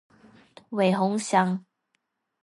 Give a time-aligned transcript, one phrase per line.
[0.69, 1.63] 韦宏翔